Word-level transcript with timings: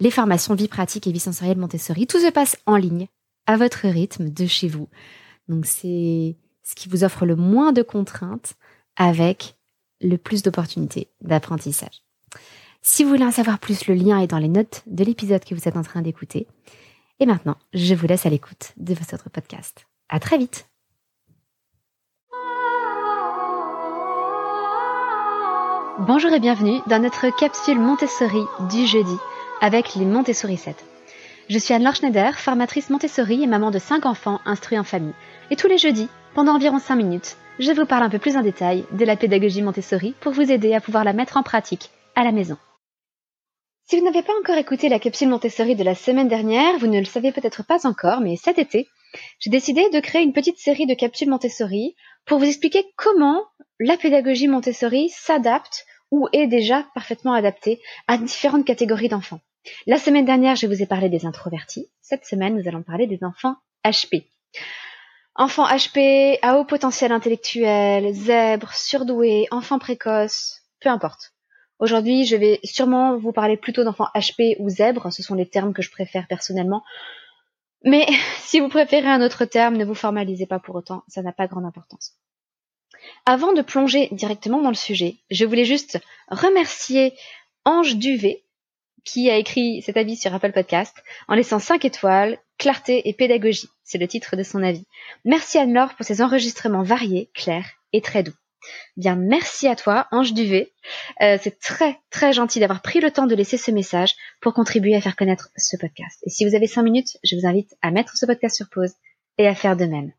les 0.00 0.10
formations 0.10 0.54
vie 0.54 0.68
pratique 0.68 1.06
et 1.06 1.12
vie 1.12 1.20
sensorielle 1.20 1.58
Montessori. 1.58 2.06
Tout 2.06 2.20
se 2.20 2.30
passe 2.30 2.56
en 2.66 2.76
ligne, 2.76 3.08
à 3.46 3.56
votre 3.56 3.88
rythme, 3.88 4.30
de 4.30 4.46
chez 4.46 4.68
vous. 4.68 4.88
Donc 5.48 5.66
c'est 5.66 6.36
ce 6.62 6.74
qui 6.74 6.88
vous 6.88 7.04
offre 7.04 7.26
le 7.26 7.36
moins 7.36 7.72
de 7.72 7.82
contraintes 7.82 8.54
avec 8.96 9.56
le 10.00 10.16
plus 10.16 10.42
d'opportunités 10.42 11.08
d'apprentissage. 11.20 12.02
Si 12.82 13.02
vous 13.02 13.10
voulez 13.10 13.24
en 13.24 13.32
savoir 13.32 13.58
plus, 13.58 13.86
le 13.86 13.94
lien 13.94 14.20
est 14.20 14.26
dans 14.26 14.38
les 14.38 14.48
notes 14.48 14.82
de 14.86 15.04
l'épisode 15.04 15.44
que 15.44 15.54
vous 15.54 15.68
êtes 15.68 15.76
en 15.76 15.82
train 15.82 16.02
d'écouter. 16.02 16.46
Et 17.18 17.26
maintenant, 17.26 17.56
je 17.72 17.94
vous 17.94 18.06
laisse 18.06 18.26
à 18.26 18.30
l'écoute 18.30 18.72
de 18.76 18.94
votre 18.94 19.30
podcast. 19.30 19.86
À 20.08 20.20
très 20.20 20.38
vite! 20.38 20.68
Bonjour 25.98 26.30
et 26.30 26.40
bienvenue 26.40 26.78
dans 26.88 27.02
notre 27.02 27.34
capsule 27.36 27.80
Montessori 27.80 28.44
du 28.68 28.86
jeudi 28.86 29.16
avec 29.60 29.94
les 29.94 30.04
Montessori 30.04 30.56
7. 30.56 30.76
Je 31.48 31.58
suis 31.58 31.72
Anne-Laure 31.72 31.94
Schneider, 31.94 32.38
formatrice 32.38 32.90
Montessori 32.90 33.42
et 33.42 33.46
maman 33.46 33.70
de 33.70 33.78
5 33.78 34.04
enfants 34.04 34.40
instruits 34.44 34.78
en 34.78 34.84
famille. 34.84 35.14
Et 35.50 35.56
tous 35.56 35.68
les 35.68 35.78
jeudis, 35.78 36.08
pendant 36.34 36.54
environ 36.54 36.78
5 36.78 36.96
minutes, 36.96 37.36
je 37.58 37.72
vous 37.72 37.86
parle 37.86 38.02
un 38.02 38.10
peu 38.10 38.18
plus 38.18 38.36
en 38.36 38.42
détail 38.42 38.84
de 38.92 39.04
la 39.04 39.16
pédagogie 39.16 39.62
Montessori 39.62 40.14
pour 40.20 40.32
vous 40.32 40.50
aider 40.50 40.74
à 40.74 40.80
pouvoir 40.80 41.04
la 41.04 41.12
mettre 41.12 41.36
en 41.36 41.42
pratique 41.42 41.90
à 42.14 42.24
la 42.24 42.32
maison. 42.32 42.58
Si 43.88 43.98
vous 43.98 44.04
n'avez 44.04 44.22
pas 44.22 44.36
encore 44.40 44.56
écouté 44.56 44.88
la 44.88 44.98
capsule 44.98 45.28
Montessori 45.28 45.76
de 45.76 45.84
la 45.84 45.94
semaine 45.94 46.28
dernière, 46.28 46.76
vous 46.78 46.88
ne 46.88 46.98
le 46.98 47.04
savez 47.04 47.32
peut-être 47.32 47.64
pas 47.64 47.86
encore, 47.86 48.20
mais 48.20 48.36
cet 48.36 48.58
été, 48.58 48.88
j'ai 49.38 49.50
décidé 49.50 49.88
de 49.90 50.00
créer 50.00 50.22
une 50.22 50.32
petite 50.32 50.58
série 50.58 50.86
de 50.86 50.94
capsules 50.94 51.30
Montessori 51.30 51.94
pour 52.26 52.38
vous 52.38 52.46
expliquer 52.46 52.84
comment 52.96 53.44
la 53.78 53.96
pédagogie 53.96 54.48
Montessori 54.48 55.08
s'adapte 55.10 55.86
ou 56.10 56.28
est 56.32 56.46
déjà 56.46 56.86
parfaitement 56.94 57.32
adaptée 57.32 57.80
à 58.08 58.18
différentes 58.18 58.64
catégories 58.64 59.08
d'enfants. 59.08 59.40
La 59.86 59.98
semaine 59.98 60.24
dernière, 60.24 60.56
je 60.56 60.66
vous 60.66 60.82
ai 60.82 60.86
parlé 60.86 61.08
des 61.08 61.26
introvertis. 61.26 61.88
Cette 62.00 62.24
semaine, 62.24 62.56
nous 62.56 62.68
allons 62.68 62.82
parler 62.82 63.06
des 63.06 63.24
enfants 63.24 63.56
HP. 63.84 64.26
Enfants 65.34 65.66
HP, 65.66 66.38
à 66.42 66.56
haut 66.56 66.64
potentiel 66.64 67.12
intellectuel, 67.12 68.12
zèbres, 68.14 68.72
surdoués, 68.72 69.46
enfants 69.50 69.78
précoces, 69.78 70.62
peu 70.80 70.88
importe. 70.88 71.34
Aujourd'hui, 71.78 72.24
je 72.24 72.36
vais 72.36 72.58
sûrement 72.64 73.18
vous 73.18 73.32
parler 73.32 73.58
plutôt 73.58 73.84
d'enfants 73.84 74.08
HP 74.14 74.56
ou 74.60 74.70
zèbres, 74.70 75.12
ce 75.12 75.22
sont 75.22 75.34
les 75.34 75.48
termes 75.48 75.74
que 75.74 75.82
je 75.82 75.90
préfère 75.90 76.26
personnellement. 76.26 76.82
Mais 77.84 78.06
si 78.38 78.60
vous 78.60 78.68
préférez 78.68 79.08
un 79.08 79.20
autre 79.20 79.44
terme, 79.44 79.76
ne 79.76 79.84
vous 79.84 79.94
formalisez 79.94 80.46
pas 80.46 80.58
pour 80.58 80.74
autant, 80.74 81.02
ça 81.08 81.22
n'a 81.22 81.32
pas 81.32 81.46
grande 81.46 81.66
importance. 81.66 82.14
Avant 83.24 83.52
de 83.52 83.62
plonger 83.62 84.08
directement 84.12 84.62
dans 84.62 84.70
le 84.70 84.74
sujet, 84.74 85.16
je 85.30 85.44
voulais 85.44 85.64
juste 85.64 85.98
remercier 86.28 87.14
Ange 87.64 87.96
Duvet 87.96 88.44
qui 89.04 89.30
a 89.30 89.36
écrit 89.36 89.82
cet 89.82 89.96
avis 89.96 90.16
sur 90.16 90.34
Apple 90.34 90.52
Podcast 90.52 90.94
en 91.28 91.34
laissant 91.34 91.60
5 91.60 91.84
étoiles, 91.84 92.38
clarté 92.58 93.08
et 93.08 93.12
pédagogie. 93.12 93.68
C'est 93.84 93.98
le 93.98 94.08
titre 94.08 94.36
de 94.36 94.42
son 94.42 94.62
avis. 94.62 94.84
Merci 95.24 95.58
Anne-Laure 95.58 95.94
pour 95.94 96.04
ses 96.04 96.20
enregistrements 96.20 96.82
variés, 96.82 97.30
clairs 97.32 97.70
et 97.92 98.00
très 98.00 98.24
doux. 98.24 98.34
Bien, 98.96 99.14
merci 99.14 99.68
à 99.68 99.76
toi, 99.76 100.08
Ange 100.10 100.34
Duvet. 100.34 100.72
Euh, 101.22 101.38
c'est 101.40 101.60
très, 101.60 102.00
très 102.10 102.32
gentil 102.32 102.58
d'avoir 102.58 102.82
pris 102.82 103.00
le 103.00 103.12
temps 103.12 103.26
de 103.26 103.34
laisser 103.36 103.56
ce 103.56 103.70
message 103.70 104.14
pour 104.40 104.54
contribuer 104.54 104.96
à 104.96 105.00
faire 105.00 105.14
connaître 105.14 105.50
ce 105.56 105.76
podcast. 105.76 106.18
Et 106.24 106.30
si 106.30 106.44
vous 106.44 106.56
avez 106.56 106.66
5 106.66 106.82
minutes, 106.82 107.16
je 107.22 107.36
vous 107.36 107.46
invite 107.46 107.76
à 107.82 107.92
mettre 107.92 108.16
ce 108.16 108.26
podcast 108.26 108.56
sur 108.56 108.68
pause 108.68 108.94
et 109.38 109.46
à 109.46 109.54
faire 109.54 109.76
de 109.76 109.84
même. 109.84 110.12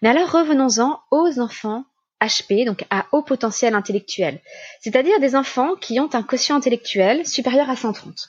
Mais 0.00 0.08
alors 0.08 0.30
revenons-en 0.30 1.00
aux 1.10 1.40
enfants 1.40 1.84
HP, 2.20 2.64
donc 2.64 2.84
à 2.90 3.06
haut 3.12 3.22
potentiel 3.22 3.74
intellectuel, 3.74 4.40
c'est-à-dire 4.80 5.20
des 5.20 5.36
enfants 5.36 5.74
qui 5.76 6.00
ont 6.00 6.10
un 6.12 6.22
quotient 6.22 6.56
intellectuel 6.56 7.26
supérieur 7.26 7.70
à 7.70 7.76
130. 7.76 8.28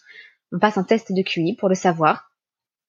On 0.51 0.59
passe 0.59 0.77
un 0.77 0.83
test 0.83 1.11
de 1.11 1.21
QI 1.21 1.55
pour 1.55 1.69
le 1.69 1.75
savoir. 1.75 2.31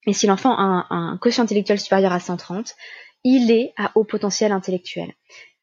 Et 0.06 0.12
si 0.12 0.26
l'enfant 0.26 0.52
a 0.56 0.86
un, 0.90 1.18
quotient 1.18 1.44
intellectuel 1.44 1.78
supérieur 1.78 2.12
à 2.12 2.20
130, 2.20 2.74
il 3.24 3.50
est 3.50 3.72
à 3.76 3.92
haut 3.94 4.04
potentiel 4.04 4.52
intellectuel. 4.52 5.12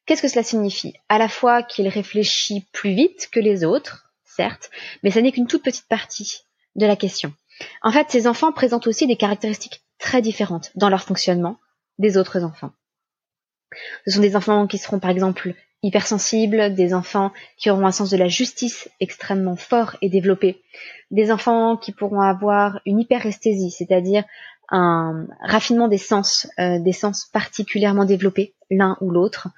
Qu'est-ce 0.05 0.21
que 0.21 0.27
cela 0.27 0.43
signifie? 0.43 0.93
À 1.09 1.17
la 1.17 1.27
fois 1.27 1.63
qu'il 1.63 1.87
réfléchit 1.87 2.67
plus 2.71 2.93
vite 2.93 3.29
que 3.31 3.39
les 3.39 3.65
autres, 3.65 4.11
certes, 4.23 4.69
mais 5.03 5.11
ça 5.11 5.21
n'est 5.21 5.31
qu'une 5.31 5.47
toute 5.47 5.63
petite 5.63 5.87
partie 5.87 6.43
de 6.75 6.85
la 6.85 6.95
question. 6.95 7.33
En 7.81 7.91
fait, 7.91 8.07
ces 8.09 8.27
enfants 8.27 8.51
présentent 8.51 8.87
aussi 8.87 9.07
des 9.07 9.17
caractéristiques 9.17 9.81
très 9.97 10.21
différentes 10.21 10.71
dans 10.75 10.89
leur 10.89 11.03
fonctionnement 11.03 11.59
des 11.97 12.17
autres 12.17 12.43
enfants. 12.43 12.71
Ce 14.05 14.13
sont 14.13 14.21
des 14.21 14.35
enfants 14.35 14.67
qui 14.67 14.77
seront 14.77 14.99
par 14.99 15.11
exemple 15.11 15.53
hypersensibles, 15.83 16.73
des 16.73 16.93
enfants 16.93 17.31
qui 17.57 17.69
auront 17.69 17.85
un 17.85 17.91
sens 17.91 18.09
de 18.09 18.17
la 18.17 18.27
justice 18.27 18.89
extrêmement 18.99 19.55
fort 19.55 19.95
et 20.01 20.09
développé, 20.09 20.61
des 21.11 21.31
enfants 21.31 21.77
qui 21.77 21.91
pourront 21.91 22.21
avoir 22.21 22.79
une 22.85 22.99
hyperesthésie, 22.99 23.71
c'est-à-dire 23.71 24.23
un 24.69 25.27
raffinement 25.41 25.87
des 25.87 25.97
sens, 25.97 26.47
euh, 26.59 26.79
des 26.79 26.93
sens 26.93 27.25
particulièrement 27.31 28.05
développés, 28.05 28.55
l'un 28.69 28.97
ou 29.01 29.11
l'autre, 29.11 29.49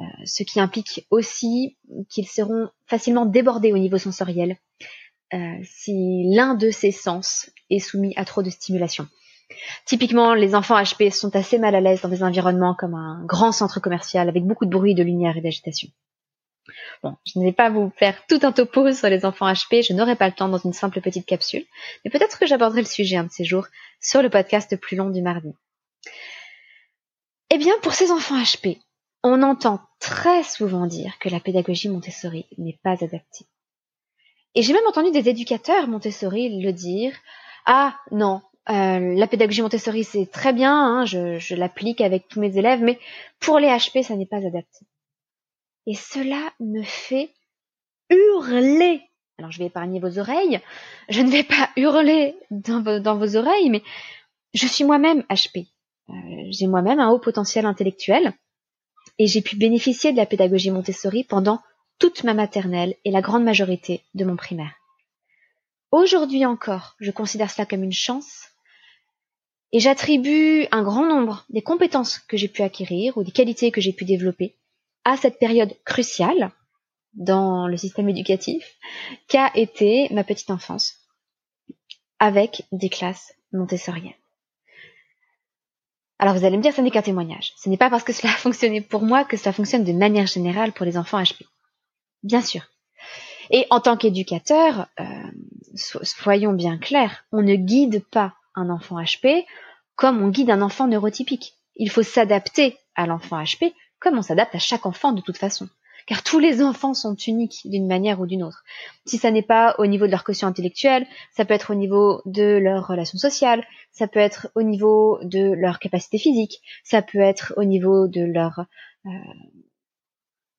euh, 0.00 0.04
ce 0.24 0.42
qui 0.44 0.60
implique 0.60 1.06
aussi 1.10 1.76
qu'ils 2.08 2.28
seront 2.28 2.68
facilement 2.86 3.26
débordés 3.26 3.72
au 3.72 3.78
niveau 3.78 3.98
sensoriel 3.98 4.56
euh, 5.34 5.38
si 5.64 6.24
l'un 6.34 6.54
de 6.54 6.70
ces 6.70 6.92
sens 6.92 7.50
est 7.70 7.80
soumis 7.80 8.14
à 8.16 8.24
trop 8.24 8.42
de 8.42 8.50
stimulation. 8.50 9.08
Typiquement, 9.84 10.34
les 10.34 10.54
enfants 10.54 10.80
HP 10.80 11.10
sont 11.10 11.34
assez 11.36 11.58
mal 11.58 11.74
à 11.74 11.80
l'aise 11.80 12.00
dans 12.00 12.08
des 12.08 12.22
environnements 12.22 12.74
comme 12.74 12.94
un 12.94 13.24
grand 13.24 13.52
centre 13.52 13.80
commercial 13.80 14.28
avec 14.28 14.44
beaucoup 14.44 14.66
de 14.66 14.70
bruit, 14.70 14.94
de 14.94 15.02
lumière 15.02 15.36
et 15.36 15.40
d'agitation. 15.40 15.88
Bon, 17.02 17.16
je 17.24 17.38
ne 17.38 17.44
vais 17.44 17.52
pas 17.52 17.70
vous 17.70 17.92
faire 17.96 18.26
tout 18.26 18.40
un 18.42 18.52
topo 18.52 18.92
sur 18.92 19.08
les 19.08 19.24
enfants 19.24 19.50
HP, 19.50 19.86
je 19.86 19.92
n'aurai 19.92 20.16
pas 20.16 20.26
le 20.26 20.34
temps 20.34 20.48
dans 20.48 20.58
une 20.58 20.72
simple 20.72 21.00
petite 21.00 21.26
capsule, 21.26 21.64
mais 22.04 22.10
peut-être 22.10 22.38
que 22.38 22.46
j'aborderai 22.46 22.80
le 22.80 22.86
sujet 22.86 23.16
un 23.16 23.24
de 23.24 23.30
ces 23.30 23.44
jours 23.44 23.66
sur 24.00 24.22
le 24.22 24.30
podcast 24.30 24.76
plus 24.76 24.96
long 24.96 25.10
du 25.10 25.22
mardi. 25.22 25.52
Eh 27.50 27.58
bien, 27.58 27.74
pour 27.82 27.92
ces 27.92 28.10
enfants 28.10 28.40
HP, 28.42 28.80
on 29.22 29.42
entend 29.42 29.80
très 30.00 30.42
souvent 30.42 30.86
dire 30.86 31.18
que 31.20 31.28
la 31.28 31.40
pédagogie 31.40 31.88
Montessori 31.88 32.46
n'est 32.58 32.78
pas 32.82 32.92
adaptée. 32.92 33.46
Et 34.54 34.62
j'ai 34.62 34.72
même 34.72 34.86
entendu 34.88 35.10
des 35.10 35.28
éducateurs 35.28 35.86
Montessori 35.86 36.60
le 36.60 36.72
dire. 36.72 37.12
Ah 37.66 37.96
non, 38.10 38.40
euh, 38.68 39.14
la 39.14 39.26
pédagogie 39.28 39.62
Montessori 39.62 40.02
c'est 40.02 40.26
très 40.26 40.52
bien, 40.52 40.74
hein, 40.74 41.04
je, 41.04 41.54
l'applique 41.54 42.00
avec 42.00 42.26
tous 42.28 42.40
mes 42.40 42.58
élèves, 42.58 42.82
mais 42.82 42.98
pour 43.38 43.58
les 43.58 43.68
HP 43.68 44.02
ça 44.02 44.16
n'est 44.16 44.26
pas 44.26 44.44
adapté. 44.44 44.86
Et 45.86 45.94
cela 45.94 46.52
me 46.58 46.82
fait 46.82 47.30
hurler. 48.10 49.02
Alors 49.38 49.52
je 49.52 49.58
vais 49.58 49.66
épargner 49.66 50.00
vos 50.00 50.18
oreilles, 50.18 50.60
je 51.08 51.22
ne 51.22 51.30
vais 51.30 51.44
pas 51.44 51.70
hurler 51.76 52.34
dans 52.50 52.82
vos, 52.82 52.98
dans 52.98 53.16
vos 53.16 53.36
oreilles, 53.36 53.70
mais 53.70 53.82
je 54.52 54.66
suis 54.66 54.84
moi-même 54.84 55.22
HP. 55.30 55.68
Euh, 56.08 56.12
j'ai 56.50 56.66
moi-même 56.66 56.98
un 56.98 57.10
haut 57.10 57.18
potentiel 57.18 57.66
intellectuel 57.66 58.32
et 59.18 59.26
j'ai 59.26 59.42
pu 59.42 59.56
bénéficier 59.56 60.12
de 60.12 60.16
la 60.16 60.26
pédagogie 60.26 60.70
Montessori 60.70 61.24
pendant 61.24 61.60
toute 61.98 62.24
ma 62.24 62.34
maternelle 62.34 62.96
et 63.04 63.10
la 63.10 63.22
grande 63.22 63.44
majorité 63.44 64.02
de 64.14 64.24
mon 64.24 64.36
primaire. 64.36 64.74
Aujourd'hui 65.92 66.44
encore, 66.44 66.96
je 67.00 67.10
considère 67.10 67.50
cela 67.50 67.64
comme 67.64 67.84
une 67.84 67.92
chance 67.92 68.50
et 69.76 69.80
j'attribue 69.80 70.66
un 70.70 70.82
grand 70.82 71.04
nombre 71.04 71.44
des 71.50 71.60
compétences 71.60 72.18
que 72.18 72.38
j'ai 72.38 72.48
pu 72.48 72.62
acquérir 72.62 73.18
ou 73.18 73.22
des 73.22 73.30
qualités 73.30 73.70
que 73.70 73.82
j'ai 73.82 73.92
pu 73.92 74.06
développer 74.06 74.56
à 75.04 75.18
cette 75.18 75.38
période 75.38 75.76
cruciale 75.84 76.50
dans 77.12 77.66
le 77.66 77.76
système 77.76 78.08
éducatif 78.08 78.74
qu'a 79.28 79.50
été 79.54 80.08
ma 80.14 80.24
petite 80.24 80.50
enfance 80.50 80.94
avec 82.18 82.62
des 82.72 82.88
classes 82.88 83.34
montessoriennes. 83.52 84.14
Alors 86.18 86.34
vous 86.34 86.46
allez 86.46 86.56
me 86.56 86.62
dire, 86.62 86.72
ce 86.72 86.80
n'est 86.80 86.90
qu'un 86.90 87.02
témoignage. 87.02 87.52
Ce 87.58 87.68
n'est 87.68 87.76
pas 87.76 87.90
parce 87.90 88.02
que 88.02 88.14
cela 88.14 88.32
a 88.32 88.36
fonctionné 88.36 88.80
pour 88.80 89.02
moi 89.02 89.26
que 89.26 89.36
cela 89.36 89.52
fonctionne 89.52 89.84
de 89.84 89.92
manière 89.92 90.26
générale 90.26 90.72
pour 90.72 90.86
les 90.86 90.96
enfants 90.96 91.20
HP. 91.20 91.42
Bien 92.22 92.40
sûr. 92.40 92.62
Et 93.50 93.66
en 93.68 93.80
tant 93.80 93.98
qu'éducateur, 93.98 94.86
euh, 94.98 95.04
soyons 95.74 96.54
bien 96.54 96.78
clairs, 96.78 97.26
on 97.30 97.42
ne 97.42 97.56
guide 97.56 98.02
pas 98.06 98.32
un 98.54 98.70
enfant 98.70 98.98
HP 98.98 99.44
comme 99.96 100.22
on 100.22 100.28
guide 100.28 100.50
un 100.50 100.62
enfant 100.62 100.86
neurotypique. 100.86 101.54
Il 101.76 101.90
faut 101.90 102.02
s'adapter 102.02 102.78
à 102.94 103.06
l'enfant 103.06 103.42
HP 103.42 103.74
comme 103.98 104.18
on 104.18 104.22
s'adapte 104.22 104.54
à 104.54 104.58
chaque 104.58 104.86
enfant 104.86 105.12
de 105.12 105.20
toute 105.20 105.38
façon 105.38 105.68
car 106.06 106.22
tous 106.22 106.38
les 106.38 106.62
enfants 106.62 106.94
sont 106.94 107.14
uniques 107.14 107.62
d'une 107.64 107.86
manière 107.86 108.20
ou 108.20 108.26
d'une 108.26 108.44
autre. 108.44 108.64
Si 109.04 109.18
ça 109.18 109.30
n'est 109.30 109.42
pas 109.42 109.74
au 109.78 109.86
niveau 109.86 110.06
de 110.06 110.12
leur 110.12 110.24
quotient 110.24 110.48
intellectuel, 110.48 111.06
ça 111.36 111.44
peut 111.44 111.54
être 111.54 111.72
au 111.72 111.74
niveau 111.74 112.22
de 112.24 112.44
leur 112.44 112.86
relation 112.86 113.18
sociale, 113.18 113.66
ça 113.92 114.06
peut 114.06 114.20
être 114.20 114.48
au 114.54 114.62
niveau 114.62 115.18
de 115.22 115.52
leur 115.52 115.80
capacité 115.80 116.18
physique, 116.18 116.62
ça 116.84 117.02
peut 117.02 117.18
être 117.18 117.52
au 117.56 117.64
niveau 117.64 118.06
de 118.06 118.22
leur 118.22 118.66
euh, 119.06 119.10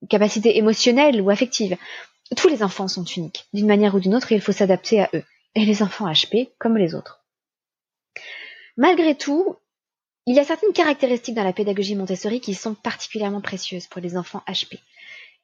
capacité 0.10 0.58
émotionnelle 0.58 1.22
ou 1.22 1.30
affective. 1.30 1.78
Tous 2.36 2.50
les 2.50 2.62
enfants 2.62 2.90
sont 2.90 3.06
uniques 3.06 3.46
d'une 3.54 3.68
manière 3.68 3.96
ou 3.96 4.02
d'une 4.02 4.16
autre 4.16 4.34
il 4.34 4.42
faut 4.42 4.52
s'adapter 4.52 5.00
à 5.02 5.10
eux. 5.14 5.24
Et 5.56 5.66
les 5.66 5.82
enfants 5.82 6.12
HP 6.12 6.50
comme 6.60 6.78
les 6.78 6.94
autres. 6.94 7.24
Malgré 8.78 9.16
tout, 9.16 9.58
il 10.28 10.36
y 10.36 10.40
a 10.40 10.44
certaines 10.44 10.74
caractéristiques 10.74 11.36
dans 11.36 11.44
la 11.44 11.54
pédagogie 11.54 11.96
Montessori 11.96 12.40
qui 12.40 12.54
sont 12.54 12.76
particulièrement 12.76 13.42
précieuses 13.42 13.88
pour 13.88 14.02
les 14.02 14.18
enfants 14.18 14.44
HP. 14.48 14.80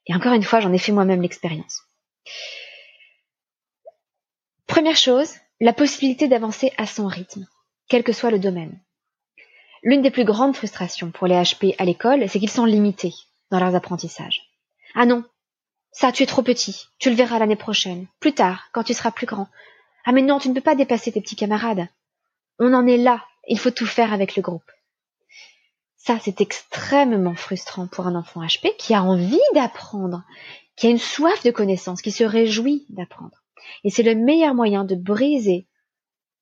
Et 0.06 0.14
encore 0.14 0.34
une 0.34 0.42
fois, 0.42 0.60
j'en 0.60 0.72
ai 0.72 0.78
fait 0.78 0.92
moi-même 0.92 1.22
l'expérience. 1.22 1.82
Première 4.66 4.96
chose, 4.96 5.34
la 5.60 5.72
possibilité 5.72 6.28
d'avancer 6.28 6.72
à 6.76 6.86
son 6.86 7.06
rythme, 7.06 7.46
quel 7.88 8.04
que 8.04 8.12
soit 8.12 8.30
le 8.30 8.38
domaine. 8.38 8.78
L'une 9.82 10.02
des 10.02 10.10
plus 10.10 10.24
grandes 10.24 10.56
frustrations 10.56 11.10
pour 11.10 11.26
les 11.26 11.34
HP 11.34 11.74
à 11.78 11.84
l'école, 11.84 12.28
c'est 12.28 12.38
qu'ils 12.38 12.50
sont 12.50 12.64
limités 12.64 13.12
dans 13.50 13.60
leurs 13.60 13.74
apprentissages. 13.74 14.42
Ah 14.94 15.06
non, 15.06 15.24
ça, 15.92 16.10
tu 16.10 16.22
es 16.22 16.26
trop 16.26 16.42
petit, 16.42 16.86
tu 16.98 17.08
le 17.08 17.16
verras 17.16 17.38
l'année 17.38 17.56
prochaine, 17.56 18.06
plus 18.18 18.32
tard, 18.32 18.68
quand 18.72 18.82
tu 18.82 18.94
seras 18.94 19.12
plus 19.12 19.26
grand. 19.26 19.48
Ah 20.04 20.12
mais 20.12 20.22
non, 20.22 20.38
tu 20.38 20.48
ne 20.48 20.54
peux 20.54 20.60
pas 20.60 20.74
dépasser 20.74 21.12
tes 21.12 21.20
petits 21.20 21.36
camarades. 21.36 21.86
On 22.58 22.72
en 22.72 22.86
est 22.86 22.96
là, 22.96 23.24
il 23.48 23.58
faut 23.58 23.70
tout 23.70 23.86
faire 23.86 24.12
avec 24.12 24.36
le 24.36 24.42
groupe. 24.42 24.70
Ça, 25.96 26.18
c'est 26.22 26.40
extrêmement 26.40 27.34
frustrant 27.34 27.86
pour 27.86 28.06
un 28.06 28.14
enfant 28.14 28.42
HP 28.42 28.76
qui 28.76 28.94
a 28.94 29.02
envie 29.02 29.40
d'apprendre, 29.54 30.22
qui 30.76 30.86
a 30.86 30.90
une 30.90 30.98
soif 30.98 31.42
de 31.42 31.50
connaissance, 31.50 32.02
qui 32.02 32.10
se 32.10 32.24
réjouit 32.24 32.84
d'apprendre. 32.90 33.42
Et 33.84 33.90
c'est 33.90 34.02
le 34.02 34.14
meilleur 34.14 34.54
moyen 34.54 34.84
de 34.84 34.94
briser 34.94 35.66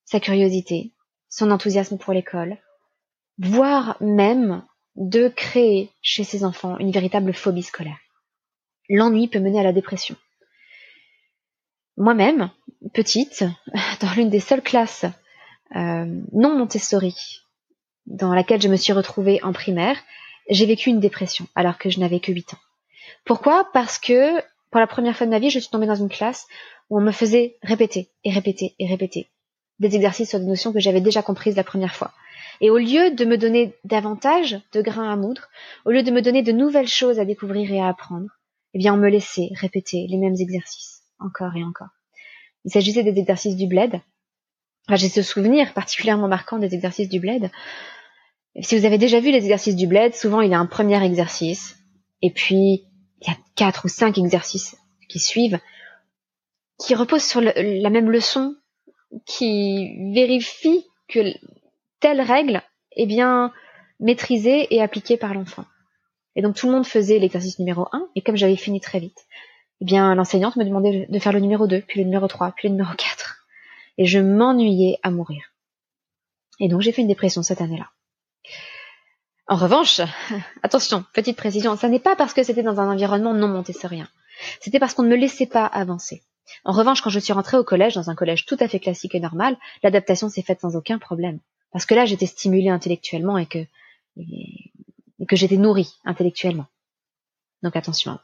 sa 0.05 0.19
curiosité, 0.19 0.91
son 1.29 1.49
enthousiasme 1.49 1.97
pour 1.97 2.13
l'école, 2.13 2.57
voire 3.37 3.97
même 4.01 4.65
de 4.95 5.29
créer 5.29 5.91
chez 6.01 6.23
ses 6.23 6.43
enfants 6.43 6.77
une 6.77 6.91
véritable 6.91 7.33
phobie 7.33 7.63
scolaire. 7.63 7.97
L'ennui 8.89 9.27
peut 9.29 9.39
mener 9.39 9.61
à 9.61 9.63
la 9.63 9.73
dépression. 9.73 10.15
Moi-même, 11.97 12.51
petite, 12.93 13.45
dans 14.01 14.11
l'une 14.15 14.29
des 14.29 14.39
seules 14.39 14.61
classes 14.61 15.05
non 15.73 16.57
Montessori 16.57 17.41
dans 18.05 18.33
laquelle 18.33 18.61
je 18.61 18.67
me 18.67 18.75
suis 18.75 18.93
retrouvée 18.93 19.41
en 19.43 19.53
primaire, 19.53 19.97
j'ai 20.49 20.65
vécu 20.65 20.89
une 20.89 20.99
dépression 20.99 21.47
alors 21.55 21.77
que 21.77 21.89
je 21.89 21.99
n'avais 21.99 22.19
que 22.19 22.31
8 22.31 22.53
ans. 22.53 22.59
Pourquoi? 23.25 23.69
Parce 23.73 23.97
que 23.97 24.41
pour 24.71 24.79
la 24.79 24.87
première 24.87 25.15
fois 25.15 25.25
de 25.25 25.31
ma 25.31 25.39
vie, 25.39 25.49
je 25.49 25.59
suis 25.59 25.69
tombée 25.69 25.85
dans 25.85 25.95
une 25.95 26.09
classe 26.09 26.47
où 26.89 26.97
on 26.97 27.01
me 27.01 27.11
faisait 27.11 27.57
répéter 27.61 28.09
et 28.23 28.31
répéter 28.31 28.75
et 28.79 28.87
répéter 28.87 29.29
des 29.79 29.95
exercices 29.95 30.29
sur 30.29 30.39
des 30.39 30.45
notions 30.45 30.73
que 30.73 30.79
j'avais 30.79 31.01
déjà 31.01 31.21
comprises 31.21 31.55
la 31.55 31.63
première 31.63 31.95
fois. 31.95 32.11
Et 32.61 32.69
au 32.69 32.77
lieu 32.77 33.11
de 33.11 33.25
me 33.25 33.37
donner 33.37 33.75
davantage 33.83 34.59
de 34.73 34.81
grains 34.81 35.11
à 35.11 35.15
moudre, 35.15 35.49
au 35.85 35.91
lieu 35.91 36.03
de 36.03 36.11
me 36.11 36.21
donner 36.21 36.43
de 36.43 36.51
nouvelles 36.51 36.87
choses 36.87 37.19
à 37.19 37.25
découvrir 37.25 37.71
et 37.71 37.81
à 37.81 37.87
apprendre, 37.87 38.29
eh 38.73 38.77
bien 38.79 38.93
on 38.93 38.97
me 38.97 39.09
laissait 39.09 39.49
répéter 39.53 40.07
les 40.09 40.17
mêmes 40.17 40.35
exercices 40.39 41.01
encore 41.19 41.55
et 41.55 41.63
encore. 41.63 41.89
Il 42.65 42.71
s'agissait 42.71 43.03
des 43.03 43.19
exercices 43.19 43.55
du 43.55 43.67
bled. 43.67 43.99
J'ai 44.89 45.09
ce 45.09 45.21
souvenir 45.21 45.73
particulièrement 45.73 46.27
marquant 46.27 46.59
des 46.59 46.73
exercices 46.73 47.09
du 47.09 47.19
bled 47.19 47.49
si 48.61 48.77
vous 48.77 48.85
avez 48.85 48.97
déjà 48.97 49.19
vu 49.19 49.31
les 49.31 49.37
exercices 49.37 49.75
du 49.75 49.87
bled, 49.87 50.13
souvent 50.13 50.41
il 50.41 50.51
y 50.51 50.53
a 50.53 50.59
un 50.59 50.65
premier 50.65 51.03
exercice, 51.03 51.77
et 52.21 52.31
puis 52.31 52.85
il 53.21 53.27
y 53.27 53.31
a 53.31 53.37
quatre 53.55 53.85
ou 53.85 53.87
cinq 53.87 54.17
exercices 54.17 54.77
qui 55.09 55.19
suivent, 55.19 55.59
qui 56.77 56.95
reposent 56.95 57.23
sur 57.23 57.41
la 57.41 57.89
même 57.89 58.11
leçon, 58.11 58.55
qui 59.25 60.13
vérifient 60.13 60.85
que 61.07 61.19
telle 61.99 62.21
règle 62.21 62.61
est 62.95 63.05
bien 63.05 63.51
maîtrisée 63.99 64.73
et 64.73 64.81
appliquée 64.81 65.17
par 65.17 65.33
l'enfant. 65.33 65.65
Et 66.35 66.41
donc 66.41 66.55
tout 66.55 66.67
le 66.67 66.73
monde 66.73 66.85
faisait 66.85 67.19
l'exercice 67.19 67.59
numéro 67.59 67.87
1, 67.91 68.07
et 68.15 68.21
comme 68.21 68.37
j'avais 68.37 68.55
fini 68.55 68.81
très 68.81 68.99
vite, 68.99 69.25
eh 69.81 69.85
bien 69.85 70.13
l'enseignante 70.15 70.55
me 70.57 70.65
demandait 70.65 71.07
de 71.09 71.19
faire 71.19 71.33
le 71.33 71.39
numéro 71.39 71.67
2, 71.67 71.81
puis 71.81 71.99
le 71.99 72.05
numéro 72.05 72.27
3, 72.27 72.53
puis 72.55 72.67
le 72.67 72.75
numéro 72.75 72.93
4. 72.95 73.42
Et 73.97 74.05
je 74.05 74.19
m'ennuyais 74.19 74.99
à 75.03 75.11
mourir. 75.11 75.43
Et 76.59 76.67
donc 76.67 76.81
j'ai 76.81 76.91
fait 76.91 77.01
une 77.01 77.07
dépression 77.07 77.43
cette 77.43 77.61
année-là. 77.61 77.89
En 79.47 79.55
revanche, 79.55 80.01
attention, 80.63 81.05
petite 81.13 81.37
précision, 81.37 81.75
ça 81.75 81.89
n'est 81.89 81.99
pas 81.99 82.15
parce 82.15 82.33
que 82.33 82.43
c'était 82.43 82.63
dans 82.63 82.79
un 82.79 82.91
environnement 82.91 83.33
non 83.33 83.47
montessorien. 83.47 84.07
C'était 84.61 84.79
parce 84.79 84.93
qu'on 84.93 85.03
ne 85.03 85.09
me 85.09 85.15
laissait 85.15 85.45
pas 85.45 85.65
avancer. 85.65 86.23
En 86.65 86.71
revanche, 86.71 87.01
quand 87.01 87.09
je 87.09 87.19
suis 87.19 87.33
rentrée 87.33 87.57
au 87.57 87.63
collège, 87.63 87.95
dans 87.95 88.09
un 88.09 88.15
collège 88.15 88.45
tout 88.45 88.57
à 88.59 88.67
fait 88.67 88.79
classique 88.79 89.15
et 89.15 89.19
normal, 89.19 89.57
l'adaptation 89.81 90.29
s'est 90.29 90.41
faite 90.41 90.61
sans 90.61 90.75
aucun 90.75 90.99
problème. 90.99 91.39
Parce 91.71 91.85
que 91.85 91.95
là, 91.95 92.05
j'étais 92.05 92.25
stimulée 92.25 92.69
intellectuellement 92.69 93.37
et 93.37 93.45
que, 93.45 93.65
et, 94.17 94.71
que 95.27 95.35
j'étais 95.35 95.57
nourrie 95.57 95.93
intellectuellement. 96.05 96.67
Donc 97.63 97.75
attention. 97.75 98.19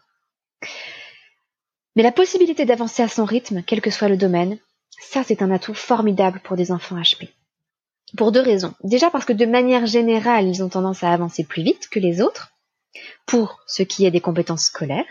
Mais 1.95 2.03
la 2.03 2.11
possibilité 2.11 2.65
d'avancer 2.65 3.01
à 3.01 3.07
son 3.07 3.25
rythme, 3.25 3.63
quel 3.63 3.81
que 3.81 3.89
soit 3.89 4.09
le 4.09 4.17
domaine, 4.17 4.59
ça 4.99 5.23
c'est 5.23 5.41
un 5.41 5.51
atout 5.51 5.73
formidable 5.73 6.41
pour 6.43 6.55
des 6.55 6.71
enfants 6.71 6.97
HP. 6.97 7.29
Pour 8.17 8.31
deux 8.31 8.41
raisons. 8.41 8.73
Déjà 8.83 9.09
parce 9.09 9.25
que 9.25 9.33
de 9.33 9.45
manière 9.45 9.85
générale, 9.85 10.47
ils 10.47 10.63
ont 10.63 10.69
tendance 10.69 11.03
à 11.03 11.11
avancer 11.11 11.43
plus 11.43 11.63
vite 11.63 11.89
que 11.89 11.99
les 11.99 12.21
autres, 12.21 12.51
pour 13.25 13.61
ce 13.67 13.83
qui 13.83 14.05
est 14.05 14.11
des 14.11 14.21
compétences 14.21 14.65
scolaires. 14.65 15.05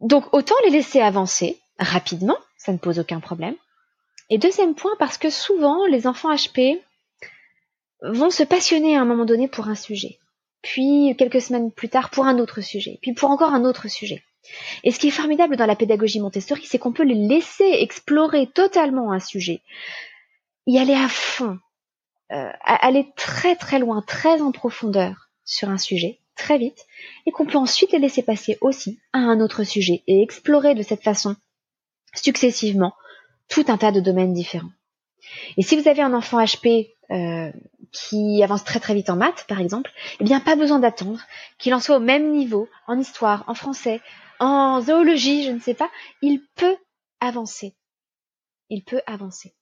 Donc 0.00 0.32
autant 0.32 0.54
les 0.64 0.70
laisser 0.70 1.00
avancer 1.00 1.58
rapidement, 1.78 2.36
ça 2.58 2.72
ne 2.72 2.78
pose 2.78 2.98
aucun 2.98 3.20
problème. 3.20 3.54
Et 4.28 4.38
deuxième 4.38 4.74
point, 4.74 4.92
parce 4.98 5.18
que 5.18 5.30
souvent 5.30 5.86
les 5.86 6.06
enfants 6.06 6.34
HP 6.34 6.80
vont 8.02 8.30
se 8.30 8.42
passionner 8.42 8.96
à 8.96 9.00
un 9.00 9.04
moment 9.04 9.24
donné 9.24 9.48
pour 9.48 9.68
un 9.68 9.74
sujet, 9.74 10.18
puis 10.62 11.14
quelques 11.16 11.40
semaines 11.40 11.72
plus 11.72 11.88
tard 11.88 12.10
pour 12.10 12.26
un 12.26 12.38
autre 12.38 12.60
sujet, 12.60 12.98
puis 13.02 13.14
pour 13.14 13.30
encore 13.30 13.54
un 13.54 13.64
autre 13.64 13.88
sujet. 13.88 14.22
Et 14.84 14.90
ce 14.90 14.98
qui 14.98 15.08
est 15.08 15.12
formidable 15.12 15.56
dans 15.56 15.66
la 15.66 15.76
pédagogie 15.76 16.20
Montessori, 16.20 16.62
c'est 16.64 16.78
qu'on 16.78 16.92
peut 16.92 17.04
les 17.04 17.14
laisser 17.14 17.64
explorer 17.80 18.46
totalement 18.46 19.12
un 19.12 19.20
sujet, 19.20 19.62
y 20.66 20.78
aller 20.78 20.94
à 20.94 21.08
fond, 21.08 21.58
euh, 22.32 22.50
aller 22.64 23.06
très 23.16 23.56
très 23.56 23.78
loin, 23.78 24.02
très 24.06 24.40
en 24.40 24.52
profondeur 24.52 25.30
sur 25.44 25.68
un 25.68 25.78
sujet, 25.78 26.20
très 26.36 26.58
vite, 26.58 26.84
et 27.26 27.30
qu'on 27.30 27.46
peut 27.46 27.58
ensuite 27.58 27.92
les 27.92 27.98
laisser 27.98 28.22
passer 28.22 28.58
aussi 28.60 28.98
à 29.12 29.18
un 29.18 29.40
autre 29.40 29.64
sujet 29.64 30.02
et 30.06 30.22
explorer 30.22 30.74
de 30.74 30.82
cette 30.82 31.02
façon 31.02 31.36
successivement 32.14 32.94
tout 33.48 33.64
un 33.68 33.78
tas 33.78 33.92
de 33.92 34.00
domaines 34.00 34.32
différents. 34.32 34.70
Et 35.56 35.62
si 35.62 35.76
vous 35.76 35.88
avez 35.88 36.02
un 36.02 36.14
enfant 36.14 36.42
HP 36.42 36.90
euh, 37.10 37.50
qui 37.92 38.42
avance 38.42 38.64
très 38.64 38.80
très 38.80 38.94
vite 38.94 39.10
en 39.10 39.16
maths, 39.16 39.44
par 39.48 39.60
exemple, 39.60 39.90
eh 40.20 40.24
bien, 40.24 40.40
pas 40.40 40.56
besoin 40.56 40.78
d'attendre 40.78 41.20
qu'il 41.58 41.74
en 41.74 41.80
soit 41.80 41.96
au 41.96 42.00
même 42.00 42.32
niveau 42.32 42.68
en 42.86 42.98
histoire, 42.98 43.44
en 43.46 43.54
français, 43.54 44.00
en 44.40 44.80
zoologie, 44.80 45.44
je 45.44 45.50
ne 45.50 45.60
sais 45.60 45.74
pas. 45.74 45.90
Il 46.22 46.40
peut 46.54 46.76
avancer. 47.20 47.74
Il 48.68 48.84
peut 48.84 49.02
avancer. 49.06 49.54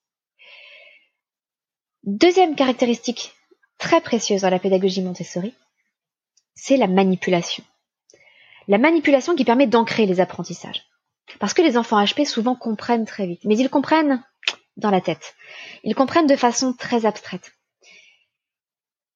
Deuxième 2.04 2.54
caractéristique 2.54 3.32
très 3.78 4.00
précieuse 4.00 4.42
dans 4.42 4.50
la 4.50 4.58
pédagogie 4.58 5.02
Montessori, 5.02 5.54
c'est 6.54 6.76
la 6.76 6.86
manipulation. 6.86 7.64
La 8.68 8.78
manipulation 8.78 9.34
qui 9.34 9.44
permet 9.44 9.66
d'ancrer 9.66 10.06
les 10.06 10.20
apprentissages. 10.20 10.84
Parce 11.40 11.54
que 11.54 11.62
les 11.62 11.76
enfants 11.76 12.02
HP 12.02 12.26
souvent 12.26 12.54
comprennent 12.54 13.06
très 13.06 13.26
vite, 13.26 13.44
mais 13.44 13.56
ils 13.56 13.70
comprennent 13.70 14.22
dans 14.76 14.90
la 14.90 15.00
tête. 15.00 15.34
Ils 15.82 15.94
comprennent 15.94 16.26
de 16.26 16.36
façon 16.36 16.72
très 16.72 17.06
abstraite. 17.06 17.52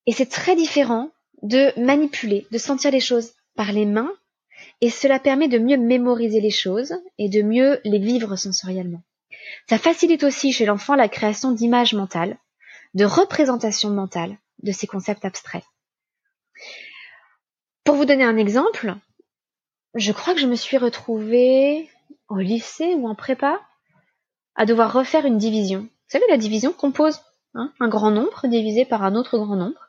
Et 0.06 0.12
c'est 0.12 0.30
très 0.30 0.56
différent 0.56 1.10
de 1.42 1.78
manipuler, 1.78 2.46
de 2.50 2.58
sentir 2.58 2.90
les 2.90 3.00
choses 3.00 3.32
par 3.54 3.72
les 3.72 3.84
mains, 3.84 4.12
et 4.80 4.90
cela 4.90 5.18
permet 5.18 5.48
de 5.48 5.58
mieux 5.58 5.76
mémoriser 5.76 6.40
les 6.40 6.50
choses 6.50 6.94
et 7.18 7.28
de 7.28 7.42
mieux 7.42 7.80
les 7.84 7.98
vivre 7.98 8.36
sensoriellement. 8.36 9.02
Ça 9.68 9.78
facilite 9.78 10.24
aussi 10.24 10.52
chez 10.52 10.66
l'enfant 10.66 10.94
la 10.94 11.08
création 11.08 11.52
d'images 11.52 11.94
mentales, 11.94 12.38
de 12.94 13.04
représentations 13.04 13.90
mentales 13.90 14.38
de 14.62 14.72
ces 14.72 14.86
concepts 14.86 15.24
abstraits. 15.24 15.64
Pour 17.84 17.96
vous 17.96 18.04
donner 18.04 18.24
un 18.24 18.36
exemple, 18.36 18.94
je 19.94 20.12
crois 20.12 20.34
que 20.34 20.40
je 20.40 20.46
me 20.46 20.56
suis 20.56 20.76
retrouvée 20.76 21.88
au 22.28 22.38
lycée 22.38 22.94
ou 22.94 23.08
en 23.08 23.14
prépa 23.14 23.60
à 24.54 24.66
devoir 24.66 24.92
refaire 24.92 25.24
une 25.24 25.38
division. 25.38 25.80
Vous 25.80 25.88
savez, 26.08 26.24
la 26.28 26.36
division 26.36 26.72
compose 26.72 27.20
hein, 27.54 27.72
un 27.80 27.88
grand 27.88 28.10
nombre 28.10 28.46
divisé 28.46 28.84
par 28.84 29.04
un 29.04 29.14
autre 29.14 29.38
grand 29.38 29.56
nombre 29.56 29.88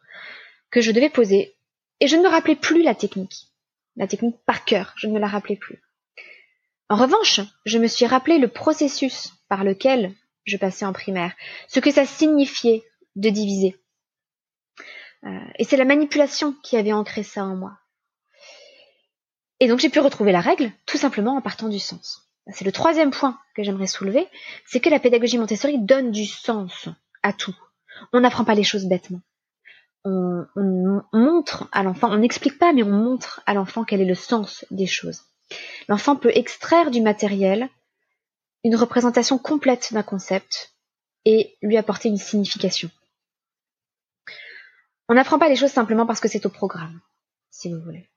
que 0.71 0.81
je 0.81 0.91
devais 0.91 1.09
poser. 1.09 1.55
Et 1.99 2.07
je 2.07 2.15
ne 2.15 2.23
me 2.23 2.29
rappelais 2.29 2.55
plus 2.55 2.83
la 2.83 2.95
technique. 2.95 3.48
La 3.99 4.07
technique 4.07 4.37
par 4.45 4.65
cœur, 4.65 4.93
je 4.95 5.07
ne 5.07 5.13
me 5.13 5.19
la 5.19 5.27
rappelais 5.27 5.57
plus. 5.57 5.83
En 6.87 6.95
revanche, 6.95 7.41
je 7.65 7.77
me 7.77 7.87
suis 7.87 8.07
rappelé 8.07 8.39
le 8.39 8.47
processus 8.47 9.33
par 9.49 9.63
lequel 9.63 10.15
je 10.45 10.57
passais 10.57 10.85
en 10.85 10.93
primaire, 10.93 11.33
ce 11.67 11.81
que 11.81 11.91
ça 11.91 12.05
signifiait 12.05 12.83
de 13.17 13.29
diviser. 13.29 13.77
Euh, 15.25 15.39
et 15.57 15.65
c'est 15.65 15.77
la 15.77 15.85
manipulation 15.85 16.55
qui 16.63 16.77
avait 16.77 16.93
ancré 16.93 17.23
ça 17.23 17.43
en 17.43 17.57
moi. 17.57 17.77
Et 19.59 19.67
donc 19.67 19.79
j'ai 19.79 19.89
pu 19.89 19.99
retrouver 19.99 20.31
la 20.31 20.41
règle 20.41 20.71
tout 20.85 20.97
simplement 20.97 21.35
en 21.35 21.41
partant 21.41 21.67
du 21.67 21.79
sens. 21.79 22.31
C'est 22.47 22.65
le 22.65 22.71
troisième 22.71 23.11
point 23.11 23.37
que 23.53 23.63
j'aimerais 23.63 23.85
soulever, 23.85 24.27
c'est 24.65 24.79
que 24.79 24.89
la 24.89 24.99
pédagogie 24.99 25.37
Montessori 25.37 25.77
donne 25.77 26.11
du 26.11 26.25
sens 26.25 26.87
à 27.21 27.33
tout. 27.33 27.55
On 28.13 28.21
n'apprend 28.21 28.45
pas 28.45 28.55
les 28.55 28.63
choses 28.63 28.85
bêtement. 28.85 29.19
On, 30.05 30.45
on 30.55 31.01
montre 31.11 31.67
à 31.71 31.83
l'enfant, 31.83 32.09
on 32.11 32.17
n'explique 32.17 32.57
pas, 32.57 32.73
mais 32.73 32.83
on 32.83 32.89
montre 32.89 33.41
à 33.45 33.53
l'enfant 33.53 33.83
quel 33.83 34.01
est 34.01 34.05
le 34.05 34.15
sens 34.15 34.65
des 34.71 34.87
choses. 34.87 35.23
L'enfant 35.87 36.15
peut 36.15 36.31
extraire 36.33 36.91
du 36.91 37.01
matériel 37.01 37.69
une 38.63 38.75
représentation 38.75 39.37
complète 39.37 39.93
d'un 39.93 40.03
concept 40.03 40.73
et 41.25 41.57
lui 41.61 41.77
apporter 41.77 42.09
une 42.09 42.17
signification. 42.17 42.89
On 45.07 45.15
n'apprend 45.15 45.39
pas 45.39 45.49
les 45.49 45.55
choses 45.55 45.71
simplement 45.71 46.05
parce 46.05 46.19
que 46.19 46.27
c'est 46.27 46.45
au 46.45 46.49
programme, 46.49 47.01
si 47.49 47.73
vous 47.73 47.81
voulez. 47.81 48.09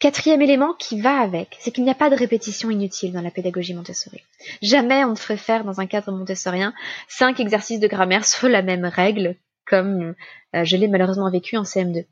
Quatrième 0.00 0.40
élément 0.40 0.72
qui 0.72 1.00
va 1.00 1.20
avec, 1.20 1.58
c'est 1.60 1.70
qu'il 1.70 1.84
n'y 1.84 1.90
a 1.90 1.94
pas 1.94 2.08
de 2.08 2.16
répétition 2.16 2.70
inutile 2.70 3.12
dans 3.12 3.20
la 3.20 3.30
pédagogie 3.30 3.74
Montessori. 3.74 4.24
Jamais 4.62 5.04
on 5.04 5.10
ne 5.10 5.16
ferait 5.16 5.36
faire 5.36 5.62
dans 5.62 5.78
un 5.78 5.86
cadre 5.86 6.10
montessorien 6.10 6.72
cinq 7.06 7.38
exercices 7.38 7.80
de 7.80 7.86
grammaire 7.86 8.24
sur 8.24 8.48
la 8.48 8.62
même 8.62 8.86
règle, 8.86 9.36
comme 9.70 10.14
euh, 10.54 10.64
je 10.64 10.76
l'ai 10.76 10.88
malheureusement 10.88 11.30
vécu 11.30 11.56
en 11.56 11.62
CM2. 11.62 12.06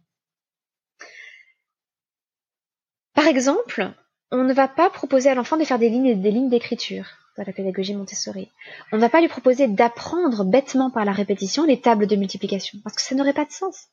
Par 3.14 3.26
exemple, 3.26 3.92
on 4.30 4.44
ne 4.44 4.54
va 4.54 4.68
pas 4.68 4.88
proposer 4.88 5.28
à 5.28 5.34
l'enfant 5.34 5.56
de 5.56 5.64
faire 5.64 5.78
des 5.78 5.90
lignes 5.90 6.06
et 6.06 6.14
des 6.14 6.30
lignes 6.30 6.48
d'écriture 6.48 7.06
dans 7.36 7.44
la 7.44 7.52
pédagogie 7.52 7.94
Montessori. 7.94 8.50
On 8.92 8.96
ne 8.96 9.00
va 9.00 9.08
pas 9.08 9.20
lui 9.20 9.28
proposer 9.28 9.68
d'apprendre 9.68 10.44
bêtement 10.44 10.90
par 10.90 11.04
la 11.04 11.12
répétition 11.12 11.64
les 11.64 11.80
tables 11.80 12.06
de 12.06 12.16
multiplication, 12.16 12.78
parce 12.84 12.96
que 12.96 13.02
ça 13.02 13.14
n'aurait 13.14 13.34
pas 13.34 13.44
de 13.44 13.52
sens 13.52 13.88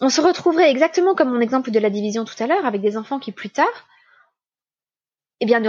on 0.00 0.10
se 0.10 0.20
retrouverait 0.20 0.70
exactement 0.70 1.14
comme 1.14 1.30
mon 1.30 1.40
exemple 1.40 1.70
de 1.70 1.78
la 1.78 1.90
division 1.90 2.24
tout 2.24 2.40
à 2.42 2.46
l'heure, 2.46 2.66
avec 2.66 2.80
des 2.80 2.96
enfants 2.96 3.18
qui 3.18 3.32
plus 3.32 3.50
tard, 3.50 3.86
eh 5.40 5.46
bien, 5.46 5.62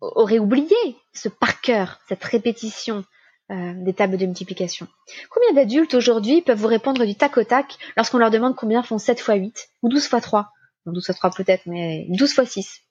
auraient 0.00 0.38
oublié 0.38 0.76
ce 1.12 1.28
par 1.28 1.60
cœur, 1.60 2.00
cette 2.08 2.24
répétition 2.24 3.04
euh, 3.50 3.72
des 3.76 3.94
tables 3.94 4.16
de 4.16 4.26
multiplication. 4.26 4.86
Combien 5.30 5.52
d'adultes 5.52 5.94
aujourd'hui 5.94 6.42
peuvent 6.42 6.58
vous 6.58 6.66
répondre 6.66 7.04
du 7.04 7.14
tac 7.14 7.36
au 7.36 7.44
tac 7.44 7.76
lorsqu'on 7.96 8.18
leur 8.18 8.30
demande 8.30 8.56
combien 8.56 8.82
font 8.82 8.98
7 8.98 9.20
fois 9.20 9.34
8 9.34 9.70
ou 9.82 9.88
12 9.88 10.06
fois 10.06 10.20
3 10.20 10.52
non, 10.86 10.92
12 10.92 11.06
fois 11.06 11.14
3 11.14 11.30
peut-être, 11.30 11.66
mais 11.66 12.06
12 12.08 12.32
fois 12.32 12.46
6. 12.46 12.82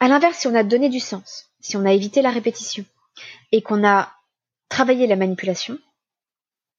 À 0.00 0.08
l'inverse, 0.08 0.38
si 0.38 0.46
on 0.46 0.54
a 0.54 0.62
donné 0.62 0.88
du 0.88 1.00
sens, 1.00 1.50
si 1.60 1.76
on 1.76 1.84
a 1.84 1.92
évité 1.92 2.22
la 2.22 2.30
répétition 2.30 2.84
et 3.52 3.62
qu'on 3.62 3.86
a 3.86 4.12
travaillé 4.68 5.06
la 5.06 5.16
manipulation, 5.16 5.78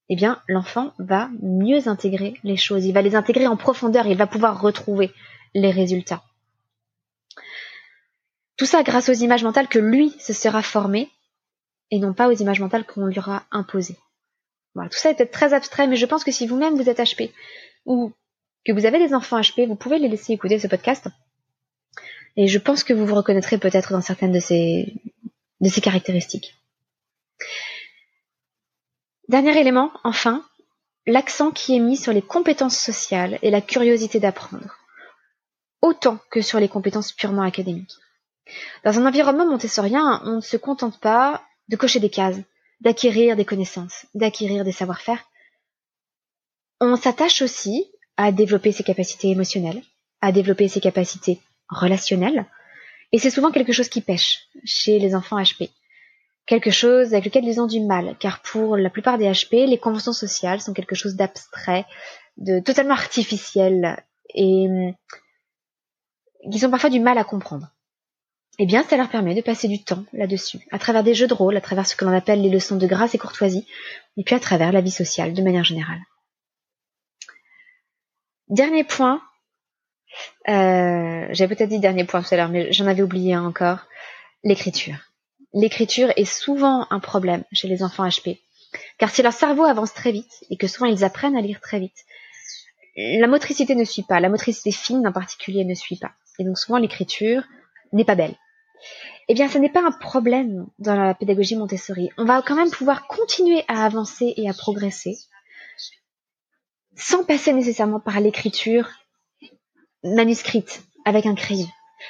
eh 0.09 0.15
bien, 0.15 0.41
l'enfant 0.47 0.93
va 0.97 1.29
mieux 1.41 1.87
intégrer 1.87 2.39
les 2.43 2.57
choses. 2.57 2.85
Il 2.85 2.93
va 2.93 3.01
les 3.01 3.15
intégrer 3.15 3.45
en 3.45 3.57
profondeur. 3.57 4.07
Il 4.07 4.17
va 4.17 4.25
pouvoir 4.25 4.59
retrouver 4.59 5.13
les 5.53 5.69
résultats. 5.69 6.23
Tout 8.57 8.65
ça 8.65 8.81
grâce 8.81 9.09
aux 9.09 9.13
images 9.13 9.43
mentales 9.43 9.67
que 9.67 9.79
lui 9.79 10.15
se 10.19 10.33
sera 10.33 10.63
formé 10.63 11.09
et 11.91 11.99
non 11.99 12.13
pas 12.13 12.27
aux 12.27 12.33
images 12.33 12.59
mentales 12.59 12.85
qu'on 12.85 13.05
lui 13.05 13.19
aura 13.19 13.43
imposées. 13.51 13.97
Voilà, 14.75 14.89
tout 14.89 14.97
ça 14.97 15.09
est 15.09 15.15
peut-être 15.15 15.31
très 15.31 15.53
abstrait, 15.53 15.87
mais 15.87 15.95
je 15.95 16.05
pense 16.05 16.23
que 16.23 16.31
si 16.31 16.47
vous-même 16.47 16.75
vous 16.75 16.89
êtes 16.89 16.99
HP 16.99 17.31
ou 17.85 18.13
que 18.65 18.71
vous 18.71 18.85
avez 18.85 18.99
des 18.99 19.13
enfants 19.13 19.39
HP, 19.39 19.67
vous 19.67 19.75
pouvez 19.75 19.99
les 19.99 20.07
laisser 20.07 20.33
écouter 20.33 20.59
ce 20.59 20.67
podcast. 20.67 21.07
Et 22.37 22.47
je 22.47 22.59
pense 22.59 22.83
que 22.83 22.93
vous 22.93 23.05
vous 23.05 23.15
reconnaîtrez 23.15 23.57
peut-être 23.57 23.91
dans 23.91 24.01
certaines 24.01 24.31
de 24.31 24.39
ces, 24.39 24.93
de 25.61 25.69
ces 25.69 25.81
caractéristiques. 25.81 26.55
Dernier 29.27 29.59
élément, 29.59 29.91
enfin, 30.03 30.43
l'accent 31.05 31.51
qui 31.51 31.75
est 31.75 31.79
mis 31.79 31.97
sur 31.97 32.13
les 32.13 32.21
compétences 32.21 32.77
sociales 32.77 33.39
et 33.41 33.51
la 33.51 33.61
curiosité 33.61 34.19
d'apprendre, 34.19 34.77
autant 35.81 36.19
que 36.31 36.41
sur 36.41 36.59
les 36.59 36.69
compétences 36.69 37.11
purement 37.11 37.43
académiques. 37.43 37.95
Dans 38.83 38.97
un 38.97 39.05
environnement 39.05 39.45
montessorien, 39.45 40.21
on 40.25 40.37
ne 40.37 40.41
se 40.41 40.57
contente 40.57 40.99
pas 40.99 41.43
de 41.69 41.75
cocher 41.77 42.01
des 42.01 42.09
cases, 42.09 42.37
d'acquérir 42.81 43.37
des 43.37 43.45
connaissances, 43.45 44.05
d'acquérir 44.13 44.65
des 44.65 44.73
savoir-faire. 44.73 45.23
On 46.81 46.97
s'attache 46.97 47.41
aussi 47.41 47.89
à 48.17 48.33
développer 48.33 48.73
ses 48.73 48.83
capacités 48.83 49.29
émotionnelles, 49.29 49.81
à 50.19 50.33
développer 50.33 50.67
ses 50.67 50.81
capacités 50.81 51.39
relationnelles, 51.69 52.45
et 53.11 53.19
c'est 53.19 53.29
souvent 53.29 53.51
quelque 53.51 53.71
chose 53.71 53.89
qui 53.89 54.01
pêche 54.01 54.49
chez 54.65 54.99
les 54.99 55.15
enfants 55.15 55.39
HP 55.41 55.69
quelque 56.49 56.71
chose 56.71 57.13
avec 57.13 57.25
lequel 57.25 57.45
ils 57.45 57.61
ont 57.61 57.67
du 57.67 57.79
mal, 57.79 58.15
car 58.19 58.41
pour 58.41 58.75
la 58.75 58.89
plupart 58.89 59.19
des 59.19 59.25
HP, 59.25 59.67
les 59.67 59.77
conventions 59.77 60.13
sociales 60.13 60.61
sont 60.61 60.73
quelque 60.73 60.95
chose 60.95 61.15
d'abstrait, 61.15 61.85
de 62.37 62.59
totalement 62.59 62.95
artificiel, 62.95 64.03
et 64.33 64.67
hum, 64.67 64.93
qui 66.51 66.57
sont 66.57 66.71
parfois 66.71 66.89
du 66.89 66.99
mal 66.99 67.19
à 67.19 67.23
comprendre. 67.23 67.67
Eh 68.59 68.65
bien, 68.65 68.83
ça 68.83 68.97
leur 68.97 69.09
permet 69.09 69.33
de 69.35 69.41
passer 69.41 69.67
du 69.67 69.83
temps 69.83 70.03
là-dessus, 70.13 70.59
à 70.71 70.79
travers 70.79 71.03
des 71.03 71.13
jeux 71.13 71.27
de 71.27 71.33
rôle, 71.33 71.57
à 71.57 71.61
travers 71.61 71.87
ce 71.87 71.95
que 71.95 72.05
l'on 72.05 72.15
appelle 72.15 72.41
les 72.41 72.49
leçons 72.49 72.75
de 72.75 72.85
grâce 72.85 73.15
et 73.15 73.17
courtoisie, 73.17 73.65
et 74.17 74.23
puis 74.23 74.35
à 74.35 74.39
travers 74.39 74.71
la 74.71 74.81
vie 74.81 74.91
sociale 74.91 75.33
de 75.33 75.41
manière 75.41 75.63
générale. 75.63 76.01
Dernier 78.49 78.83
point, 78.83 79.21
euh, 80.49 81.27
j'avais 81.31 81.55
peut-être 81.55 81.69
dit 81.69 81.79
dernier 81.79 82.03
point 82.03 82.21
tout 82.21 82.33
à 82.33 82.37
l'heure, 82.37 82.49
mais 82.49 82.71
j'en 82.71 82.87
avais 82.87 83.01
oublié 83.01 83.35
encore, 83.37 83.79
l'écriture 84.43 85.09
l'écriture 85.53 86.11
est 86.15 86.25
souvent 86.25 86.87
un 86.89 86.99
problème 86.99 87.43
chez 87.51 87.67
les 87.67 87.83
enfants 87.83 88.07
HP. 88.07 88.39
Car 88.97 89.09
si 89.09 89.21
leur 89.21 89.33
cerveau 89.33 89.63
avance 89.63 89.93
très 89.93 90.11
vite 90.11 90.45
et 90.49 90.57
que 90.57 90.67
souvent 90.67 90.85
ils 90.85 91.03
apprennent 91.03 91.35
à 91.35 91.41
lire 91.41 91.59
très 91.59 91.79
vite, 91.79 92.05
la 92.95 93.27
motricité 93.27 93.75
ne 93.75 93.83
suit 93.83 94.03
pas, 94.03 94.19
la 94.19 94.29
motricité 94.29 94.71
fine 94.71 95.07
en 95.07 95.11
particulier 95.11 95.65
ne 95.65 95.73
suit 95.73 95.95
pas. 95.95 96.11
Et 96.37 96.43
donc 96.43 96.57
souvent 96.57 96.77
l'écriture 96.77 97.43
n'est 97.93 98.05
pas 98.05 98.15
belle. 98.15 98.35
Eh 99.27 99.33
bien, 99.33 99.47
ce 99.47 99.57
n'est 99.57 99.69
pas 99.69 99.85
un 99.85 99.91
problème 99.91 100.67
dans 100.79 100.95
la 100.95 101.13
pédagogie 101.13 101.55
Montessori. 101.55 102.09
On 102.17 102.25
va 102.25 102.41
quand 102.41 102.55
même 102.55 102.71
pouvoir 102.71 103.07
continuer 103.07 103.63
à 103.67 103.85
avancer 103.85 104.33
et 104.37 104.49
à 104.49 104.53
progresser 104.53 105.17
sans 106.95 107.23
passer 107.23 107.53
nécessairement 107.53 107.99
par 107.99 108.19
l'écriture 108.19 108.89
manuscrite 110.03 110.83
avec 111.05 111.25
un 111.25 111.35
crayon. 111.35 111.67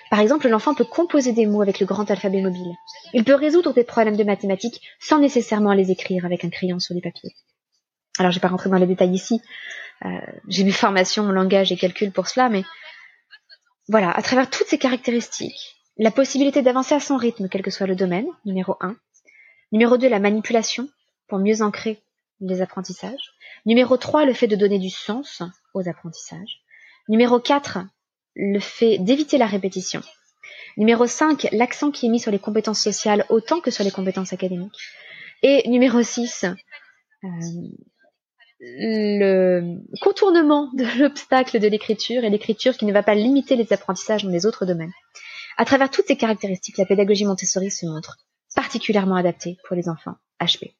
Par 0.09 0.19
exemple, 0.19 0.47
l'enfant 0.47 0.73
peut 0.73 0.85
composer 0.85 1.31
des 1.31 1.45
mots 1.45 1.61
avec 1.61 1.79
le 1.79 1.85
grand 1.85 2.09
alphabet 2.09 2.41
mobile. 2.41 2.73
Il 3.13 3.23
peut 3.23 3.35
résoudre 3.35 3.73
des 3.73 3.83
problèmes 3.83 4.17
de 4.17 4.23
mathématiques 4.23 4.81
sans 4.99 5.19
nécessairement 5.19 5.73
les 5.73 5.91
écrire 5.91 6.25
avec 6.25 6.43
un 6.43 6.49
crayon 6.49 6.79
sur 6.79 6.95
du 6.95 7.01
papier. 7.01 7.31
Alors, 8.17 8.31
je 8.31 8.37
vais 8.37 8.41
pas 8.41 8.49
rentrer 8.49 8.69
dans 8.69 8.77
les 8.77 8.85
détails 8.85 9.13
ici. 9.13 9.41
Euh, 10.05 10.09
j'ai 10.47 10.63
mes 10.63 10.71
formations 10.71 11.23
en 11.23 11.31
langage 11.31 11.71
et 11.71 11.77
calcul 11.77 12.11
pour 12.11 12.27
cela, 12.27 12.49
mais 12.49 12.63
voilà, 13.87 14.11
à 14.11 14.21
travers 14.21 14.49
toutes 14.49 14.67
ces 14.67 14.77
caractéristiques, 14.77 15.78
la 15.99 16.11
possibilité 16.11 16.61
d'avancer 16.61 16.95
à 16.95 17.01
son 17.01 17.17
rythme, 17.17 17.49
quel 17.49 17.61
que 17.61 17.71
soit 17.71 17.85
le 17.85 17.95
domaine, 17.95 18.27
numéro 18.45 18.77
1. 18.79 18.95
Numéro 19.73 19.97
2, 19.97 20.07
la 20.07 20.19
manipulation, 20.19 20.87
pour 21.27 21.39
mieux 21.39 21.61
ancrer 21.61 22.01
les 22.39 22.61
apprentissages. 22.61 23.33
Numéro 23.65 23.97
3, 23.97 24.23
le 24.23 24.33
fait 24.33 24.47
de 24.47 24.55
donner 24.55 24.79
du 24.79 24.89
sens 24.89 25.43
aux 25.73 25.87
apprentissages. 25.89 26.61
Numéro 27.09 27.39
4, 27.39 27.79
le 28.35 28.59
fait 28.59 28.97
d'éviter 28.97 29.37
la 29.37 29.45
répétition. 29.45 30.01
Numéro 30.77 31.05
5, 31.05 31.49
l'accent 31.51 31.91
qui 31.91 32.05
est 32.05 32.09
mis 32.09 32.21
sur 32.21 32.31
les 32.31 32.39
compétences 32.39 32.81
sociales 32.81 33.25
autant 33.27 33.59
que 33.59 33.69
sur 33.69 33.83
les 33.83 33.91
compétences 33.91 34.31
académiques. 34.31 34.79
Et 35.43 35.67
numéro 35.67 36.01
6, 36.01 36.45
euh, 37.25 37.27
le 38.61 39.79
contournement 40.01 40.69
de 40.73 40.85
l'obstacle 40.99 41.59
de 41.59 41.67
l'écriture 41.67 42.23
et 42.23 42.29
l'écriture 42.29 42.77
qui 42.77 42.85
ne 42.85 42.93
va 42.93 43.03
pas 43.03 43.15
limiter 43.15 43.57
les 43.57 43.73
apprentissages 43.73 44.23
dans 44.23 44.31
les 44.31 44.45
autres 44.45 44.65
domaines. 44.65 44.93
À 45.59 45.65
travers 45.65 45.91
toutes 45.91 46.07
ces 46.07 46.15
caractéristiques, 46.15 46.77
la 46.77 46.85
pédagogie 46.85 47.25
Montessori 47.25 47.69
se 47.69 47.85
montre 47.85 48.17
particulièrement 48.55 49.17
adaptée 49.17 49.57
pour 49.67 49.75
les 49.75 49.89
enfants 49.89 50.15
HP. 50.39 50.73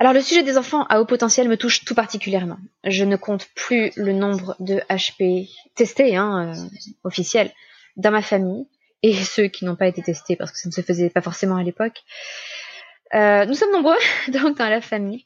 Alors 0.00 0.12
le 0.12 0.20
sujet 0.20 0.42
des 0.42 0.58
enfants 0.58 0.84
à 0.86 1.00
haut 1.00 1.04
potentiel 1.04 1.48
me 1.48 1.56
touche 1.56 1.84
tout 1.84 1.94
particulièrement. 1.94 2.58
Je 2.82 3.04
ne 3.04 3.14
compte 3.14 3.46
plus 3.54 3.92
le 3.94 4.12
nombre 4.12 4.56
de 4.58 4.80
HP 4.90 5.48
testés, 5.76 6.16
hein, 6.16 6.52
euh, 6.52 6.68
officiels, 7.04 7.52
dans 7.96 8.10
ma 8.10 8.20
famille, 8.20 8.66
et 9.04 9.14
ceux 9.14 9.46
qui 9.46 9.64
n'ont 9.64 9.76
pas 9.76 9.86
été 9.86 10.02
testés 10.02 10.34
parce 10.34 10.50
que 10.50 10.58
ça 10.58 10.68
ne 10.68 10.74
se 10.74 10.82
faisait 10.82 11.08
pas 11.08 11.22
forcément 11.22 11.56
à 11.56 11.62
l'époque. 11.62 12.02
Euh, 13.14 13.46
nous 13.46 13.54
sommes 13.54 13.70
nombreux 13.70 13.96
donc 14.32 14.58
dans 14.58 14.68
la 14.68 14.80
famille, 14.80 15.24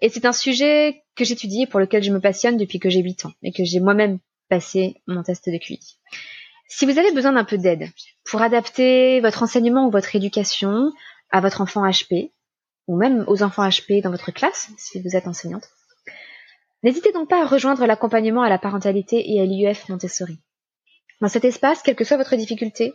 et 0.00 0.08
c'est 0.08 0.24
un 0.24 0.32
sujet 0.32 1.02
que 1.16 1.26
j'étudie 1.26 1.64
et 1.64 1.66
pour 1.66 1.80
lequel 1.80 2.02
je 2.02 2.12
me 2.12 2.18
passionne 2.18 2.56
depuis 2.56 2.78
que 2.78 2.88
j'ai 2.88 3.02
8 3.02 3.26
ans 3.26 3.32
et 3.42 3.52
que 3.52 3.62
j'ai 3.62 3.80
moi-même 3.80 4.20
passé 4.48 5.02
mon 5.06 5.22
test 5.22 5.50
de 5.50 5.58
QI. 5.58 5.98
Si 6.72 6.86
vous 6.86 6.98
avez 6.98 7.10
besoin 7.10 7.32
d'un 7.32 7.44
peu 7.44 7.58
d'aide 7.58 7.90
pour 8.30 8.40
adapter 8.42 9.20
votre 9.20 9.42
enseignement 9.42 9.88
ou 9.88 9.90
votre 9.90 10.14
éducation 10.14 10.92
à 11.30 11.40
votre 11.40 11.60
enfant 11.60 11.84
HP, 11.84 12.30
ou 12.86 12.96
même 12.96 13.24
aux 13.26 13.42
enfants 13.42 13.68
HP 13.68 14.02
dans 14.02 14.10
votre 14.10 14.30
classe, 14.30 14.70
si 14.78 15.02
vous 15.02 15.16
êtes 15.16 15.26
enseignante. 15.26 15.68
N'hésitez 16.84 17.12
donc 17.12 17.28
pas 17.28 17.42
à 17.42 17.46
rejoindre 17.46 17.84
l'accompagnement 17.86 18.42
à 18.42 18.48
la 18.48 18.58
parentalité 18.58 19.32
et 19.32 19.40
à 19.40 19.44
l'IUF 19.44 19.88
Montessori. 19.88 20.38
Dans 21.20 21.28
cet 21.28 21.44
espace, 21.44 21.82
quelle 21.82 21.96
que 21.96 22.04
soit 22.04 22.16
votre 22.16 22.36
difficulté, 22.36 22.94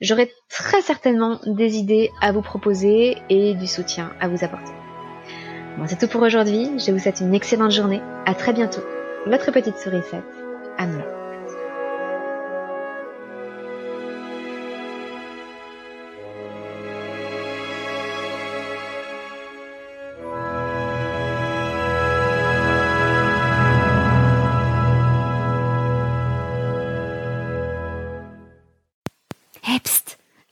j'aurai 0.00 0.32
très 0.50 0.82
certainement 0.82 1.40
des 1.46 1.76
idées 1.76 2.10
à 2.20 2.32
vous 2.32 2.42
proposer 2.42 3.16
et 3.30 3.54
du 3.54 3.68
soutien 3.68 4.12
à 4.20 4.26
vous 4.28 4.44
apporter. 4.44 4.72
Bon, 5.78 5.86
c'est 5.86 5.98
tout 5.98 6.08
pour 6.08 6.22
aujourd'hui. 6.22 6.68
Je 6.78 6.90
vous 6.90 6.98
souhaite 6.98 7.20
une 7.20 7.34
excellente 7.34 7.72
journée. 7.72 8.02
À 8.26 8.34
très 8.34 8.52
bientôt. 8.52 8.82
Votre 9.26 9.52
petite 9.52 9.78
sourisette, 9.78 10.24
Anne. 10.78 11.23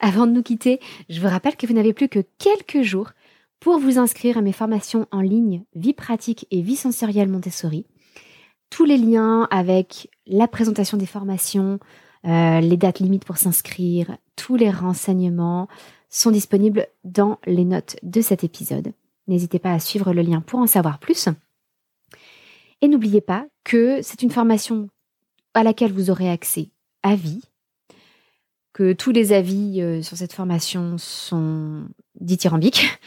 Avant 0.05 0.27
de 0.27 0.33
nous 0.33 0.43
quitter, 0.43 0.81
je 1.07 1.21
vous 1.21 1.29
rappelle 1.29 1.55
que 1.55 1.65
vous 1.65 1.73
n'avez 1.73 1.93
plus 1.93 2.09
que 2.09 2.19
quelques 2.37 2.81
jours 2.81 3.11
pour 3.61 3.79
vous 3.79 3.99
inscrire 3.99 4.37
à 4.37 4.41
mes 4.41 4.51
formations 4.51 5.07
en 5.11 5.21
ligne 5.21 5.63
Vie 5.75 5.93
pratique 5.93 6.45
et 6.51 6.61
vie 6.61 6.75
sensorielle 6.75 7.29
Montessori. 7.29 7.85
Tous 8.69 8.83
les 8.83 8.97
liens 8.97 9.47
avec 9.49 10.09
la 10.27 10.49
présentation 10.49 10.97
des 10.97 11.05
formations, 11.05 11.79
euh, 12.25 12.59
les 12.59 12.75
dates 12.75 12.99
limites 12.99 13.23
pour 13.23 13.37
s'inscrire, 13.37 14.17
tous 14.35 14.57
les 14.57 14.69
renseignements 14.69 15.69
sont 16.09 16.31
disponibles 16.31 16.85
dans 17.05 17.39
les 17.45 17.63
notes 17.63 17.95
de 18.03 18.19
cet 18.19 18.43
épisode. 18.43 18.91
N'hésitez 19.29 19.57
pas 19.57 19.71
à 19.71 19.79
suivre 19.79 20.11
le 20.11 20.21
lien 20.21 20.41
pour 20.41 20.59
en 20.59 20.67
savoir 20.67 20.99
plus. 20.99 21.29
Et 22.81 22.89
n'oubliez 22.89 23.21
pas 23.21 23.45
que 23.63 24.01
c'est 24.01 24.21
une 24.21 24.31
formation 24.31 24.89
à 25.53 25.63
laquelle 25.63 25.93
vous 25.93 26.09
aurez 26.09 26.29
accès 26.29 26.71
à 27.03 27.15
vie, 27.15 27.39
que 28.73 28.93
tous 28.93 29.11
les 29.11 29.31
avis 29.31 29.81
euh, 29.81 30.01
sur 30.01 30.17
cette 30.17 30.33
formation 30.33 30.97
sont 30.97 31.85
dithyrambiques. 32.19 32.99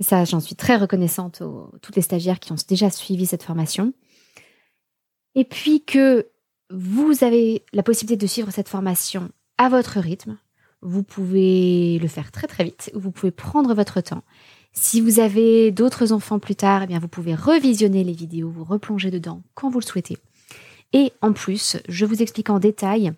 ça, 0.00 0.24
j'en 0.24 0.40
suis 0.40 0.56
très 0.56 0.76
reconnaissante 0.76 1.42
aux 1.42 1.70
toutes 1.82 1.96
les 1.96 2.02
stagiaires 2.02 2.40
qui 2.40 2.52
ont 2.52 2.56
déjà 2.68 2.90
suivi 2.90 3.26
cette 3.26 3.42
formation. 3.42 3.92
Et 5.34 5.44
puis 5.44 5.84
que 5.84 6.28
vous 6.70 7.22
avez 7.22 7.64
la 7.72 7.82
possibilité 7.82 8.16
de 8.16 8.26
suivre 8.28 8.50
cette 8.50 8.68
formation 8.68 9.30
à 9.58 9.68
votre 9.68 10.00
rythme. 10.00 10.38
Vous 10.82 11.02
pouvez 11.02 11.98
le 12.00 12.08
faire 12.08 12.32
très 12.32 12.46
très 12.46 12.64
vite. 12.64 12.90
Vous 12.94 13.10
pouvez 13.10 13.30
prendre 13.30 13.74
votre 13.74 14.00
temps. 14.00 14.22
Si 14.72 15.00
vous 15.00 15.20
avez 15.20 15.70
d'autres 15.70 16.12
enfants 16.12 16.38
plus 16.38 16.54
tard, 16.54 16.82
eh 16.82 16.86
bien 16.86 16.98
vous 16.98 17.08
pouvez 17.08 17.34
revisionner 17.34 18.04
les 18.04 18.12
vidéos, 18.12 18.50
vous 18.50 18.64
replonger 18.64 19.10
dedans 19.10 19.42
quand 19.54 19.70
vous 19.70 19.80
le 19.80 19.84
souhaitez. 19.84 20.18
Et 20.92 21.12
en 21.22 21.32
plus, 21.32 21.78
je 21.88 22.04
vous 22.04 22.22
explique 22.22 22.50
en 22.50 22.58
détail 22.58 23.12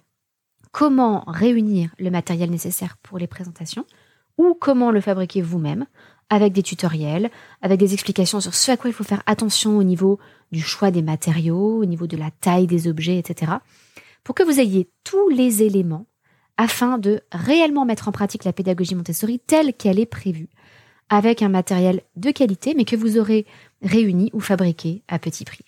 comment 0.73 1.25
réunir 1.27 1.91
le 1.99 2.11
matériel 2.11 2.51
nécessaire 2.51 2.97
pour 3.03 3.19
les 3.19 3.27
présentations 3.27 3.85
ou 4.37 4.57
comment 4.59 4.91
le 4.91 5.01
fabriquer 5.01 5.43
vous-même 5.43 5.87
avec 6.31 6.53
des 6.53 6.63
tutoriels, 6.63 7.31
avec 7.63 7.79
des 7.79 7.95
explications 7.95 8.41
sur 8.41 8.55
ce 8.55 8.71
à 8.71 8.77
quoi 8.77 8.91
il 8.91 8.93
faut 8.93 9.05
faire 9.05 9.23
attention 9.27 9.79
au 9.79 9.83
niveau 9.83 10.19
du 10.53 10.61
choix 10.61 10.91
des 10.91 11.03
matériaux, 11.03 11.79
au 11.79 11.85
niveau 11.85 12.07
de 12.07 12.17
la 12.17 12.31
taille 12.31 12.67
des 12.67 12.87
objets, 12.87 13.19
etc. 13.19 13.53
Pour 14.25 14.35
que 14.35 14.43
vous 14.43 14.61
ayez 14.61 14.91
tous 15.05 15.29
les 15.31 15.63
éléments 15.63 16.07
afin 16.57 16.99
de 16.99 17.23
réellement 17.33 17.85
mettre 17.85 18.09
en 18.09 18.13
pratique 18.13 18.45
la 18.45 18.53
pédagogie 18.53 18.95
Montessori 18.95 19.39
telle 19.39 19.73
qu'elle 19.73 19.99
est 19.99 20.07
prévue, 20.07 20.51
avec 21.09 21.41
un 21.41 21.49
matériel 21.49 22.03
de 22.17 22.31
qualité, 22.31 22.75
mais 22.75 22.85
que 22.85 22.97
vous 22.97 23.17
aurez 23.17 23.47
réuni 23.83 24.29
ou 24.35 24.41
fabriqué 24.41 25.03
à 25.09 25.19
petit 25.19 25.45
prix. 25.45 25.65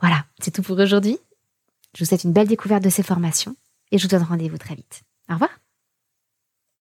Voilà, 0.00 0.26
c'est 0.40 0.50
tout 0.50 0.62
pour 0.62 0.78
aujourd'hui. 0.78 1.18
Je 1.96 2.04
vous 2.04 2.08
souhaite 2.08 2.24
une 2.24 2.32
belle 2.32 2.48
découverte 2.48 2.84
de 2.84 2.90
ces 2.90 3.02
formations 3.02 3.56
et 3.90 3.98
je 3.98 4.02
vous 4.04 4.08
donne 4.08 4.22
rendez-vous 4.22 4.58
très 4.58 4.74
vite. 4.74 5.02
Au 5.30 5.34
revoir 5.34 5.50